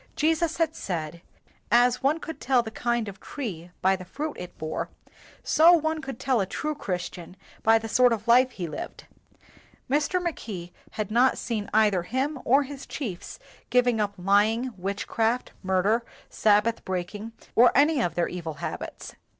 Jesus 0.15 0.57
had 0.57 0.75
said, 0.75 1.21
as 1.71 2.01
one 2.01 2.19
could 2.19 2.41
tell 2.41 2.63
the 2.63 2.71
kind 2.71 3.07
of 3.07 3.19
tree 3.19 3.69
by 3.83 3.95
the 3.95 4.03
fruit 4.03 4.35
it 4.39 4.57
bore, 4.57 4.89
so 5.43 5.73
one 5.73 6.01
could 6.01 6.19
tell 6.19 6.41
a 6.41 6.47
true 6.47 6.73
Christian 6.73 7.37
by 7.61 7.77
the 7.77 7.87
sort 7.87 8.11
of 8.11 8.27
life 8.27 8.49
he 8.49 8.65
lived. 8.67 9.05
Mr. 9.87 10.19
Mackay 10.19 10.71
had 10.93 11.11
not 11.11 11.37
seen 11.37 11.69
either 11.71 11.99
108 11.99 12.01
WHITE 12.01 12.19
MEN 12.19 12.29
AND 12.29 12.33
BLACK 12.33 12.43
MEN 12.49 12.63
him 12.67 12.73
or 12.73 12.75
liis 12.75 12.87
chiefs 12.87 13.39
giving 13.69 14.01
up 14.01 14.13
lying, 14.17 14.73
witchcraft, 14.75 15.51
murder, 15.61 16.03
Sabbath 16.31 16.83
breaking, 16.83 17.33
or 17.53 17.71
any 17.75 18.01
of 18.01 18.15
their 18.15 18.27
evil 18.27 18.55
habits. 18.55 19.13